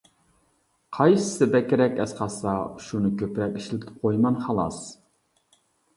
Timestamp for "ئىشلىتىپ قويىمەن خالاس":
3.61-4.81